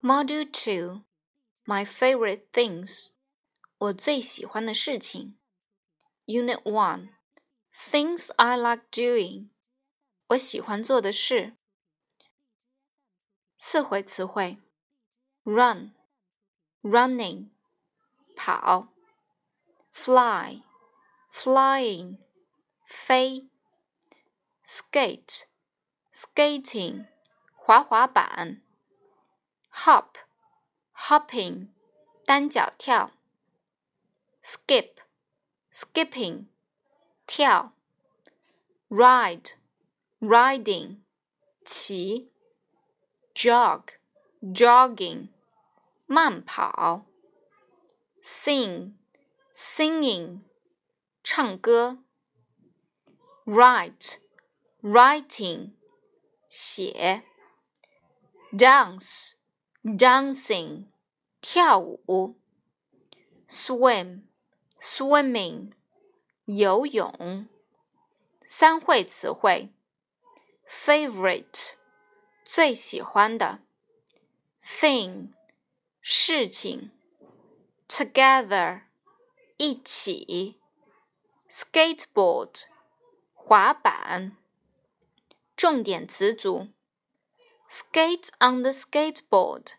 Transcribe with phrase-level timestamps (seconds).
[0.00, 1.04] Module Two,
[1.64, 3.12] My favorite things，
[3.78, 5.38] 我最喜欢的事情。
[6.26, 7.10] Unit One,
[7.72, 9.48] Things I like doing，
[10.28, 11.56] 我喜欢做的事。
[13.56, 14.58] 四回词汇：
[15.42, 15.94] run,
[16.82, 17.48] running，
[18.36, 18.88] 跑；
[19.92, 20.62] fly,
[21.32, 22.18] flying，
[22.84, 23.48] 飞；
[24.64, 25.44] skate,
[26.12, 27.06] skating，
[27.54, 28.62] 滑滑板。
[29.84, 30.16] hop,
[30.94, 31.68] hopping，
[32.24, 33.10] 单脚跳；
[34.42, 35.00] skip,
[35.70, 36.46] skipping，
[37.26, 37.72] 跳；
[38.88, 39.52] ride,
[40.20, 41.02] riding，
[41.66, 42.30] 骑；
[43.34, 43.88] jog,
[44.40, 45.28] jogging，
[46.06, 47.04] 慢跑；
[48.22, 48.94] sing,
[49.52, 50.40] singing，
[51.22, 51.98] 唱歌；
[53.44, 54.18] write,
[54.82, 55.72] writing，
[56.48, 57.22] 写；
[58.50, 59.34] dance。
[59.82, 60.86] dancing
[61.40, 62.36] 跳舞，
[63.48, 64.22] swim
[64.80, 65.72] swimming
[66.46, 67.48] 游泳。
[68.46, 69.70] 三会词汇：
[70.66, 71.72] favorite
[72.44, 73.60] 最喜欢的，
[74.62, 75.28] thing
[76.00, 76.90] 事情，
[77.88, 78.82] together
[79.56, 80.60] 一起，
[81.48, 82.64] skateboard
[83.34, 84.36] 滑板。
[85.56, 86.68] 重点词组。
[87.68, 89.72] skate on the skateboard，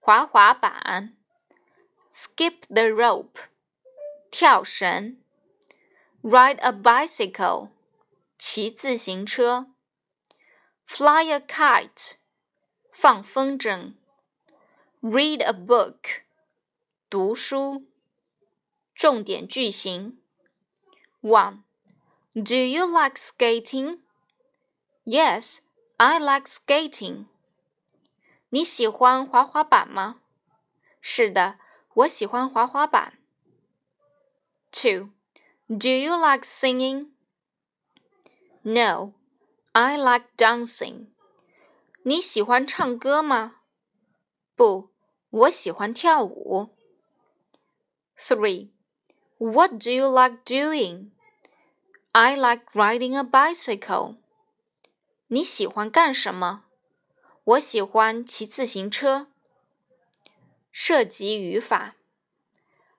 [0.00, 1.14] 滑滑板；
[2.10, 3.48] skip the rope，
[4.30, 5.16] 跳绳；
[6.22, 7.70] ride a bicycle，
[8.38, 9.66] 骑自行车；
[10.86, 12.14] fly a kite，
[12.90, 13.94] 放风筝；
[15.00, 16.22] read a book，
[17.08, 17.86] 读书。
[18.94, 20.18] 重点句型：
[21.22, 21.64] One,
[22.34, 23.98] Do you like skating?
[25.04, 25.60] Yes.
[25.96, 27.26] I like skating.
[28.48, 30.20] 你喜欢滑滑板吗？
[31.00, 31.58] 是的，
[31.94, 33.18] 我喜欢滑滑板。
[34.70, 35.10] Two.
[35.68, 37.12] Do you like singing?
[38.62, 39.14] No,
[39.72, 41.06] I like dancing.
[42.02, 43.56] 你喜欢唱歌吗？
[44.54, 44.90] 不，
[45.30, 46.74] 我喜欢跳舞。
[48.16, 48.70] Three.
[49.38, 51.10] What do you like doing?
[52.12, 54.16] I like riding a bicycle.
[55.29, 56.63] 你喜欢干什么？
[57.43, 59.27] 我喜欢骑自行车。
[60.71, 61.97] 涉及语法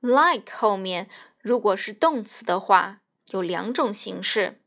[0.00, 1.08] ，like 后面
[1.40, 4.60] 如果是动词的话，有两种形式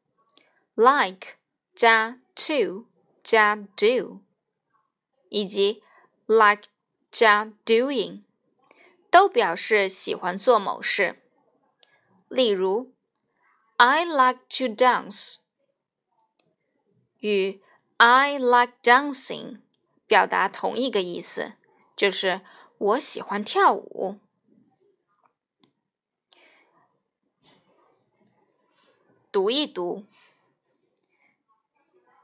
[0.73, 1.35] ：like
[1.75, 2.87] 加 to
[3.23, 4.21] 加 do，
[5.29, 5.83] 以及
[6.25, 6.63] like
[7.11, 8.23] 加 doing，
[9.11, 11.21] 都表示喜欢做某事。
[12.29, 12.95] 例如
[13.77, 15.42] ，I like to dance。
[17.22, 17.62] 与
[17.96, 19.60] I like dancing
[20.06, 21.54] 表达同一个意思，
[21.96, 22.40] 就是
[22.78, 24.18] 我喜欢跳舞。
[29.30, 30.06] 读一读，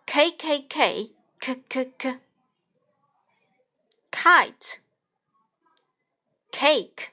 [0.06, 2.20] k k k k k k
[4.10, 4.78] kite
[6.50, 7.08] cake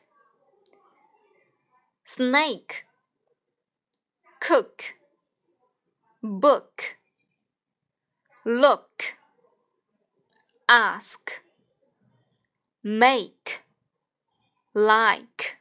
[2.06, 2.86] snake
[4.40, 4.96] cook
[6.22, 6.95] book
[8.47, 9.17] look,
[10.69, 11.43] ask,
[12.83, 13.65] make,
[14.73, 15.59] like.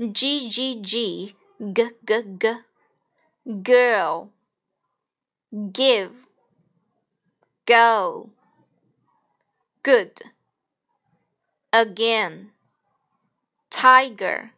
[0.00, 2.54] G G G G G G.
[3.62, 4.30] Girl.
[5.72, 6.26] Give.
[7.66, 8.30] Go.
[9.82, 10.22] Good.
[11.70, 12.50] Again.
[13.68, 14.52] Tiger.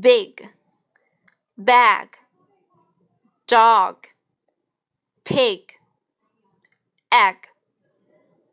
[0.00, 0.48] Big.
[1.56, 2.18] Bag.
[3.46, 4.08] Dog
[5.24, 5.80] pig,
[7.08, 7.53] egg.